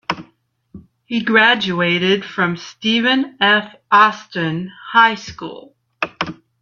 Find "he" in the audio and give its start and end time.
1.05-1.23